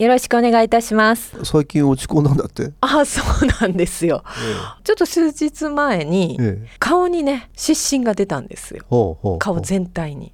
[0.00, 1.36] よろしくお願いいたします。
[1.44, 2.72] 最近落ち込んだんだって。
[2.80, 4.30] あそうなんですよ、え
[4.80, 9.36] え、ちょっと数日前に、え、顔にね湿疹が出たんですよ。
[9.38, 10.32] 顔全体に、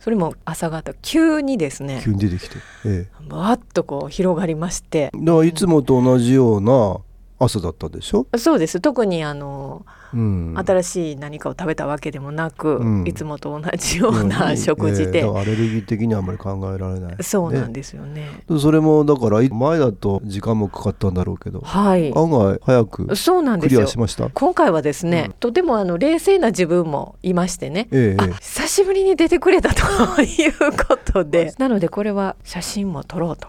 [0.00, 2.00] それも朝方急にですね。
[2.02, 2.56] 急に出てきて、
[2.86, 5.12] ええ、わっとこう広がりまして。
[5.14, 6.96] だからいつもと同じような
[7.38, 8.26] 朝だったでしょ？
[8.36, 8.80] そうです。
[8.80, 18.44] 特にあの、うん、新しい何かを食べたわけでもなく、うん、いつもと同じような食事で、うんえー、アレルギー的にはあまり考えられない、そうなんですよね。
[18.60, 23.86] それもだから前だと時間もかかったんだろうけど、はい、案外早くそうなんですよ。
[24.32, 30.52] 今回はですね、とてもあの冷静な自分もいましてね、えー、久しぶりに出てくれたという
[30.86, 31.52] ことで。
[31.58, 33.48] なのでこれは写真も撮ろうと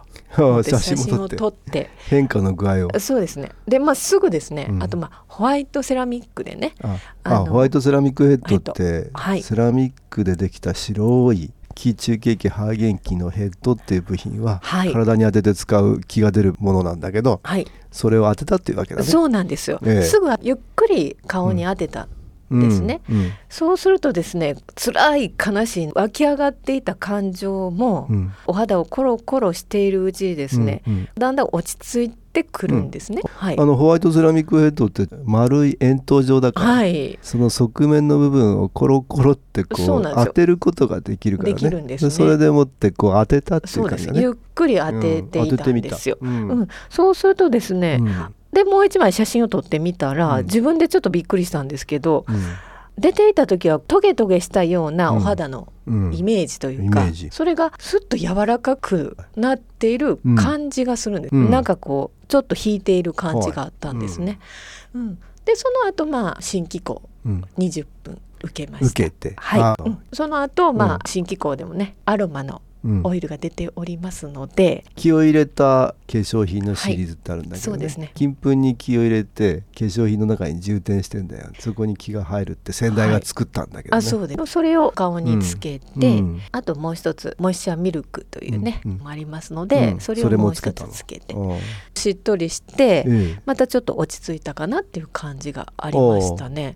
[0.63, 1.89] 写真を撮って。
[2.07, 2.99] 変化の具合を。
[2.99, 3.51] そうですね。
[3.67, 6.73] でまあすぐですね、うん、あとまあホワイトセラミックでね。
[7.23, 19.05] あホワイトセラミックヘッドって、はい、セラミックでできた白い気中継機ハーゲン機のヘッドっていう部品は、はい、体に当てて使う気が出るものなんだけど、はい、それを当てたっていうわけだね。
[19.05, 22.07] そうなんですよ、ええ、すぐゆっくり顔に当てた
[22.59, 41.69] ですね、うんうん、そうするとですね辛い悲しい湧き上がっていた感情も、うん、お肌をコロコロしているうちにですね、うんうん、だんだん落ち着いてくるんですね、はい、あのホワイトセラミックヘッドって丸い円筒状だから、はい、その側面の部分をコロコロってこう当てることができるからね。
[41.83, 44.21] でね、それでもってこう当てたっていう感じだね。
[44.21, 46.67] ゆっくり当てていたんですよ、うん。
[46.89, 48.01] そうするとですね、
[48.55, 52.41] でもう一枚写真を撮ってみたら、うん、自分でちょっとびっくりしたんですけど、うん、
[52.97, 64.39] 出ていた時はトゲトゲしたようなお肌のイメージというか、うん、それがすっと柔らかくなっている感じがするんです、うん、なんかこうちょっと引いている感じがあったんですね。
[64.93, 67.01] うん、でその後まあ新機構
[67.57, 68.87] 20分受けました。
[68.87, 72.61] 受けて、はい、その後まあ新機構でもねアロマの
[73.03, 77.55] オイルが出ておりますので、うん、気を入れた化粧品のシリーズってあるんだけど、ね。
[77.55, 78.11] はい、そうですね。
[78.13, 83.97] 金粉に気を入れて化粧品の中に充填してんだよそこに気が入るって先代が作ったんだけど、ね。
[83.97, 84.45] はい、あそうです。
[84.45, 91.35] それを顔につけて、うん、あともう一つモイスチャーミルクというね、うん、ありますので、それをもう一つつけて
[91.95, 96.75] しっとりして、またちょっと落ち着いたかなっていう感じがありましたね。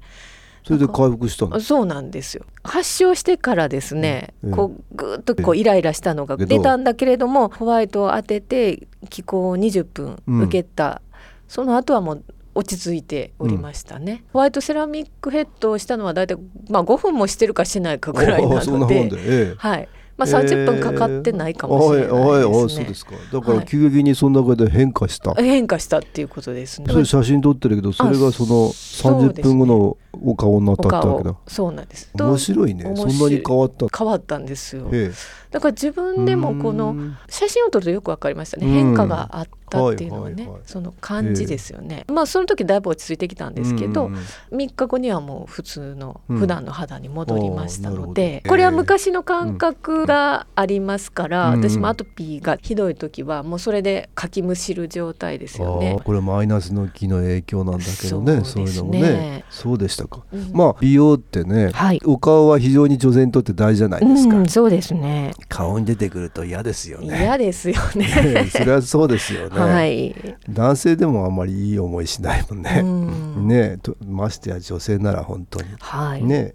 [0.63, 1.59] それで回復したの？
[1.59, 2.45] そうなんですよ。
[2.63, 12.23] 発症してからですね、うん、こうぐっとこうイライラしたのが出たんだけれどもホワイトを当てて気候を20分受けた、うん、その後はもう
[12.55, 16.35] 落ち着いておりましたね、うん、ホワイトセラミックヘッドをしたのは大体
[16.69, 19.11] まあ5分もしてるかしないかぐらいなので、え
[19.51, 22.19] え、はいまあ、30分かかってないかもしれないですね。
[22.19, 26.91] えー、そうですかだから急激にその中で変化した、はい、変化したっていうことですね。
[26.91, 31.35] それ写真撮ってるけどそれがその30分後のお顔になったってわけだ。
[31.47, 32.11] そうなんです。
[32.13, 32.83] 面白いね。
[32.97, 33.85] そんなに変わった。
[33.97, 34.91] 変わったんですよ。
[35.51, 36.95] だから自分でもこの
[37.29, 38.67] 写真を撮るとよくわかりましたね。
[38.67, 42.05] 変化があったっていうのはね、はいはいはい、その感じですよね。
[42.07, 44.07] まあその時だいぶ落ち着いてきたんですけど、
[44.51, 55.99] 3日後にはもう普通の普段の肌に戻りましたので、これは昔の感覚がありますから、私もアトピーがひどい時はもうそれでかきむしる状態ですよね。
[56.03, 59.43] これマイナスの気の影響なんだけどね、そう、ね,、いうのもね。
[59.49, 60.23] そうでしたか。
[60.31, 64.37] うん、まあ美容ってね、はい、お顔は非常に女性にとって大事じゃないですか。
[64.37, 65.33] うん、そうですね。
[65.47, 67.21] 顔に出てくると嫌ですよね。
[67.21, 68.47] 嫌ですよね。
[68.51, 69.58] それはそうですよね。
[69.65, 70.15] はい。
[70.49, 72.81] 男性でもあんまりいい思いしないもんね。
[72.81, 75.67] んねとましてや女性なら本当に。
[75.79, 76.23] はい。
[76.23, 76.53] ね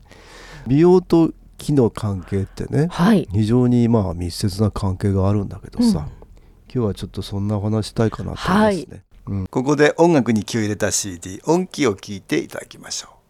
[0.66, 6.08] 美容と木の関係ってね、はい、非常にまあ密接な関係があるんだけどさ、うん、今
[6.68, 13.23] 日はちょっとそんな話したいかなと思いますね、はいうん、ここで音楽に気を入れた CD 音気を聞いていただきましょう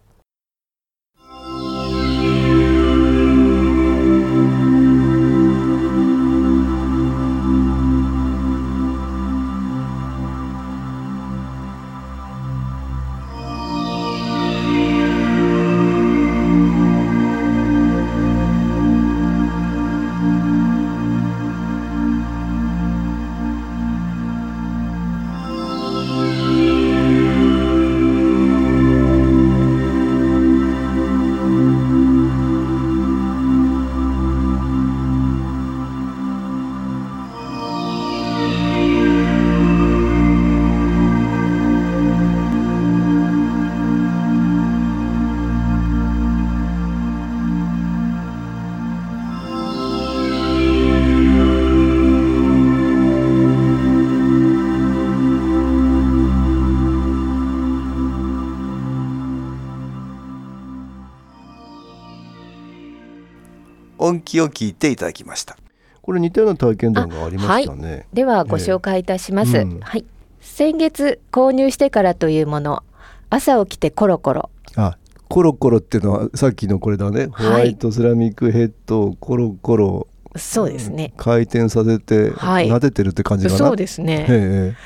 [64.05, 65.57] 音気を聞いていただきました。
[66.03, 70.05] これ似たような体験談がありましたね、はい、ではご紹介いたします、えーうん、はい。
[70.41, 72.83] 先月購入してからというもの
[73.31, 74.51] 朝起きてコロコロ。
[74.77, 74.99] あ
[75.29, 81.15] コロコロっていうのはさっきのこれだね、ホワイトセラミックヘッドをコロコロそうですね。
[81.17, 83.59] 回転させて、はい、撫でてるって感じかな？
[83.59, 84.77] そうですね。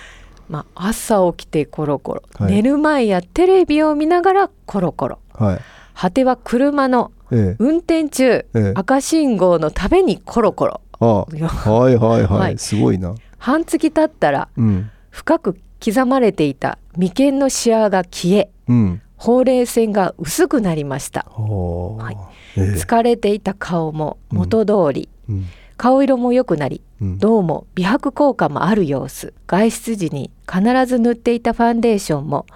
[0.49, 5.61] まあ、朝起きてコロコロ、はい、寝る前やテレビを見ながらコロコロ、はい、
[5.95, 10.81] 果ては車の運転中、ええ、赤信号のためにコロコロ。
[11.01, 13.15] あ はいはいはい、はい、すごいな。
[13.39, 22.17] 半月経ったら、うん、深く刻まれていた眉間のシワが消え、うん、ほうれい線が薄くなりました、はい。
[22.57, 25.47] えー、疲れていた顔も元通り、うん、
[25.77, 32.47] 顔色も良くなり、どうも美白効果もある様子外出時に必ず塗っていたファンデーションも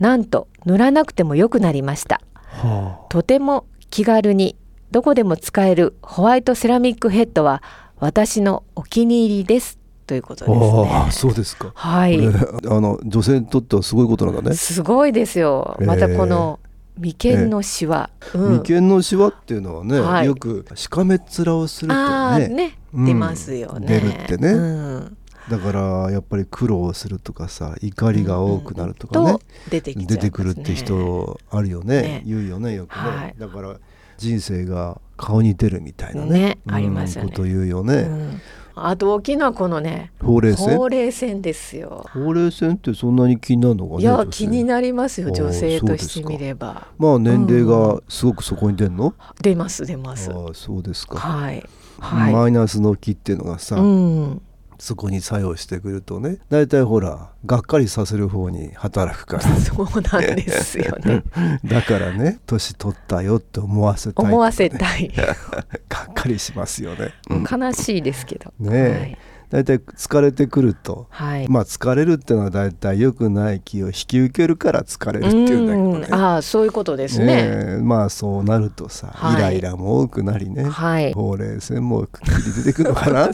[0.00, 4.56] なんと塗らなくても良くなりました、はあ、とても気軽に
[4.90, 7.62] どこでも使えるホワイトセラミックヘッドは
[8.00, 10.90] 私のお気に入りですということですね。
[10.92, 11.70] あそうですか。
[11.76, 12.18] はい。
[12.18, 14.56] あの女性にとってはすごいことなんだね。
[14.56, 15.76] すごいですよ。
[15.78, 16.58] またこの
[16.98, 23.86] 眉間のシワ、えーうん、眉間のシワっていうのはね、はい、よくしかめっ面をするとねね、出ますよね。
[23.86, 24.48] 出るってね。
[24.48, 25.16] うん
[25.50, 29.38] だからやっぱり苦労するとかさ怒りが多くなるとかね、うん、
[29.70, 33.76] 出て出てくるって人あるよね、ね、言うよねよくね、はい、だから
[34.16, 37.30] 人生が顔に出るみたいなね、ねありますよね。
[37.30, 38.40] こと言うよね、
[38.74, 42.06] あと大きなこのねほうれい線ほうれい線ですよ。
[42.12, 46.88] ほうれい線ってそんなに気になるのかねいや気になりますよ女性としてみれば。
[46.98, 50.30] まあ年齢がすごくそこに出るの、うん、出ます出ます。
[50.30, 51.18] あそうですか。
[51.18, 51.64] はい、
[52.00, 54.42] はい、マイナスの気っていうのがさ、うん
[54.84, 59.42] そこに作用してくるとね大体ほらがっかりさせる方に働くから。
[59.56, 61.22] そうなんですよね。
[61.64, 65.10] だからね年取ったよって思わせたい、ね、思わせたい。
[65.88, 67.14] がっかりしますよね、
[67.50, 68.52] 悲しいですけど。
[68.60, 69.18] ね、はい。
[69.54, 76.22] 大体疲れてくると、はい、まあ疲れるっていうのは大体良くない気を引き受けるから疲れるっていうんだけどね。
[76.22, 83.30] ああそういうことですね、ね、まあそうなるとさ、はい、イライラも多くなりね、はい、ほうれい線もくっきり出てくるのかな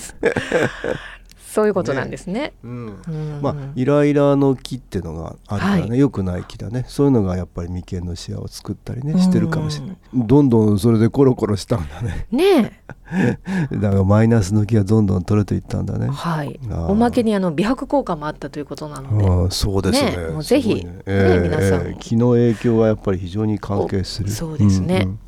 [1.51, 2.33] そういうことなんですね。
[2.33, 9.97] ねうん、まあイライラの木っていうのがあるからね、はい、よくない木だねそういうのがやっぱり眉間のシワを作ったりねしてるかもしれない。
[10.15, 12.29] どんどんそれでコロコロしたんだね。
[12.31, 12.83] ね
[13.73, 16.07] だからマイナスの木がどんどん取れていったんだね。
[16.07, 16.61] はい。
[16.87, 19.27] おまけにあの美白効果もあったということなので。
[19.27, 20.17] あそうですね。
[20.17, 24.31] ねもうぜひ、ね、えー、皆さん、えー、気の影響はやっぱり非常に関係する。
[24.31, 25.03] そうですね。
[25.05, 25.19] うんうん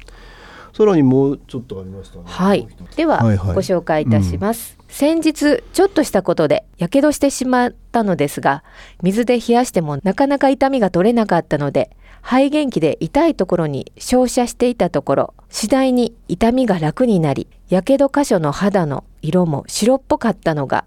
[0.73, 2.25] さらにもうちょっとありましたね。
[2.27, 2.67] はい。
[2.97, 4.79] では、はいはい、ご紹介いたします。
[4.79, 8.63] うん、先日ちょっとしたことで火傷してしまったのですが、
[9.03, 20.85] 水で冷やしてもなかなか痛みが取れなかったので、肺元気で痛いところに照射していたところ、次第に痛みが楽になり、火傷箇所の肌の色も白っぽかったのが、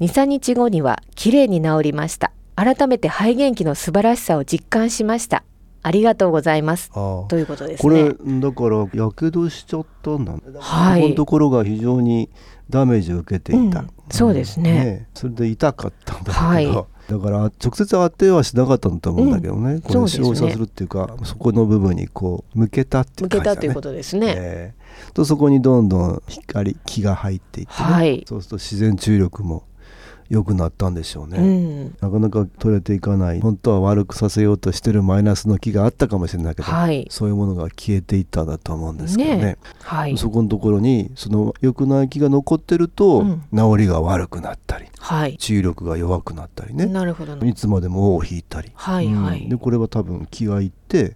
[0.00, 2.32] 2、3日後には綺麗に治りました。
[2.56, 5.44] 改めて肺元気の素晴らしさを実感しました。
[5.84, 6.90] ありがとうございます。
[6.92, 10.40] ということです、ね、これだからやけどしちゃったんだ、ね。
[10.58, 11.02] はい。
[11.02, 12.30] このところが非常に
[12.72, 13.80] ダメージを受けていた。
[13.80, 19.74] うん、そうですね、ね、それで痛かったんだけど、はい、だから直接当てはしなかったんだと思うんだけどね。
[19.74, 24.34] うん、これ照射するっていうか、そこの部分にこう向けたっていう感じだ、ね、向けたということですね。
[24.36, 24.74] え。
[25.10, 29.64] ー、とそこにどんどん光気が入っていって、ね、はい、そうすると自然注力も
[30.32, 33.40] 良くなったんでしょうね、うん、なかなか取れていかない。
[33.42, 39.58] 本当は悪くさせようとしてるマイナスの気があったかもしれないけど、はい、そういうものが消えていったんだと思うんですけどね、ね。
[39.82, 46.86] はい、そこのところにその良くない気が残ってると、うん、治りが悪くなったり、はい、注意力が弱くなったりね。
[46.86, 51.14] なるほどいつまでも尾を引いたり、はいはい、でこれは多分気がいって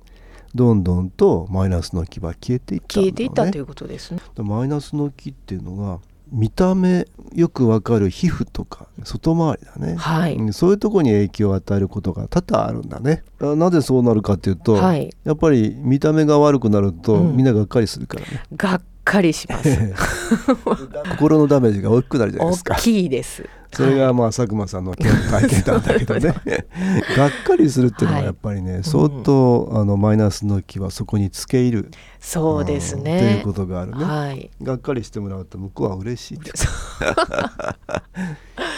[0.54, 4.20] どんどんとマイナスの気は消えていった、ね、消えていったということですね。
[4.36, 6.00] マイナスの気っていうのが
[6.32, 13.22] 見た目よくわかる皮膚とか外回りだね、はい、そういうところに影響を与えることが多々あるんだね。
[13.40, 18.42] なぜそうなるかっていうと、はい、やっぱり見た目が悪くなると、みんながっかりするからね。
[18.56, 19.94] がっかりします。
[21.10, 22.74] 心のダメージが大きくなるじゃないですか。
[22.74, 23.44] 大きいです
[23.76, 26.32] それがまあ佐久間さんの体験なんだけどね。
[27.16, 31.90] がっかりするっていうのはやっぱりね、はい、相当あのマイナスの気はそこにつけ入る。
[32.18, 33.16] そうですね。
[33.16, 36.38] っていうことがあるね、はい、がっかりしてもらうと向こうは嬉しい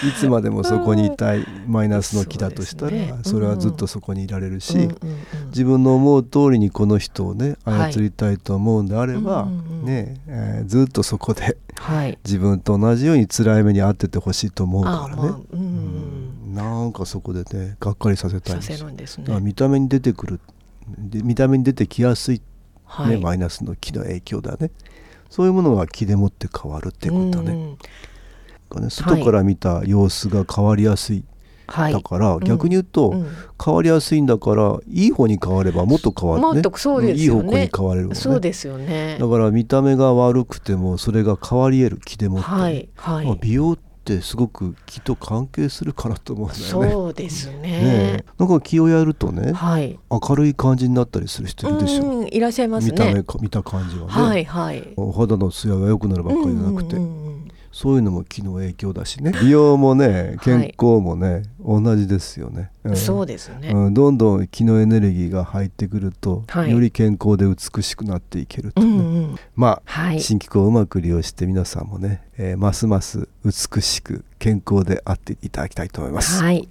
[0.07, 4.99] いつまでもそこにいたいマイナスの気だとしたら、ね、それはずっとそこにいられるし、うんうん、
[5.47, 19.18] 自分の思う通りにこの人をね操りたいと思うんであれば、はい、ね、えー、ずっとそこで、はい、自分と同じように辛い目に遭っててほしいと思うからね、うん、なんかそこでねがっかりさせたいんです。
[19.18, 20.40] ね、見た目に出てくる
[20.97, 22.42] 見た目に出てきやすい、ね、
[22.85, 24.70] はい、マイナスの気の影響だね。
[25.30, 27.54] そういうものが気でもって変わるっていうことね。
[27.54, 27.76] ね
[28.90, 31.25] 外から見た様子が変わりやすい、はい、
[31.69, 33.27] だから逆に言うと、うん
[33.63, 46.91] 変わりやすいんだからいい方に変わればもっと変わるねもっとそうですよねいい方向に変われる、ね、そうですよねだから見た目が悪くてもそれが変わり得る気でもって、はいはい、美容ってすごく気と関係するかなと思うんだよね。
[46.91, 47.61] そうですね。
[47.61, 52.21] ねなんか気をやるとね、はい、明るい感じになったりする人いるでしょ。
[52.21, 52.93] ういらっしゃいますね。
[52.93, 54.11] 見た目見た感じはね。
[54.11, 54.95] はいはい。
[54.97, 56.97] お肌の艶が良くなるばっかりじゃなくて。
[56.97, 57.38] うんうんうん
[57.73, 59.33] そういうのも気の影響だしね。
[59.41, 69.01] 美容もね健康もね、はい、同じですよね、うん、そうですね、うん、どんどん気のエネルギーが入ってくると、はい、より健康で美しくなっていけるとね、うんう
[69.33, 76.69] ん、まあ、はい、新機構をうまく利用して皆さんもね、えー、ますます美しく健康であっていただきたいと思います、はい、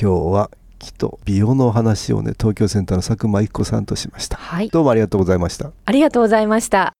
[0.00, 5.70] 今日は気と美容のお話をね東京センターの佐久間一子さんとしました、はい、どうもありがとうございました。
[5.84, 6.99] ありがとうございました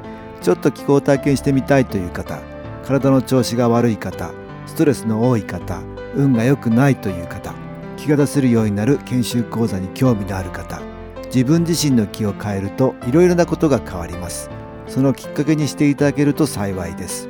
[0.41, 2.39] ちょっと気候を体験してみたいという方
[2.83, 4.31] 体の調子が悪い方
[4.65, 5.81] ストレスの多い方
[6.15, 7.53] 運が良くないという方
[7.97, 10.81] 気が出せるようになる研修講座に興味のある方
[11.25, 14.49] 自分自身の気を変えるといろいろなことが変わります。
[14.85, 17.29] そのきっかけにしていただけると幸いです。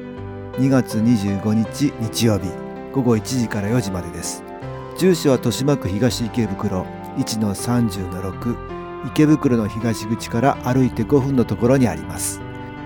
[0.53, 2.49] 2月25日日曜日
[2.91, 4.43] 午後1時から4時までです。
[4.97, 6.87] 住所は豊島区東池袋
[7.17, 12.41] 1-30-6池袋の東口から歩いて5分のところにあります。